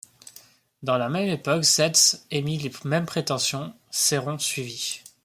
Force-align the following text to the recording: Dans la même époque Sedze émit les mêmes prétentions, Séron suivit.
Dans 0.81 0.97
la 0.97 1.09
même 1.09 1.27
époque 1.29 1.63
Sedze 1.63 2.25
émit 2.31 2.57
les 2.57 2.71
mêmes 2.85 3.05
prétentions, 3.05 3.71
Séron 3.91 4.39
suivit. 4.39 5.01